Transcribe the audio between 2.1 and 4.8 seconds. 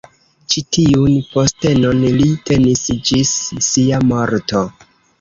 li tenis ĝis sia morto.